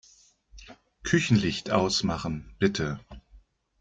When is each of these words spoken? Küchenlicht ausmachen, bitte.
Küchenlicht 1.03 1.69
ausmachen, 1.69 2.55
bitte. 2.57 2.99